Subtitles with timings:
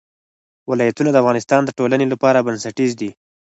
[0.71, 3.11] ولایتونه د افغانستان د ټولنې لپاره بنسټیز دي.